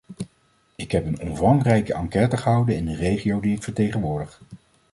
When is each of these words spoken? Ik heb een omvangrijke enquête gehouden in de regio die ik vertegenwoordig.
Ik 0.75 0.91
heb 0.91 1.05
een 1.05 1.19
omvangrijke 1.19 1.93
enquête 1.93 2.37
gehouden 2.37 2.75
in 2.75 2.85
de 2.85 2.95
regio 2.95 3.39
die 3.39 3.55
ik 3.55 3.63
vertegenwoordig. 3.63 4.41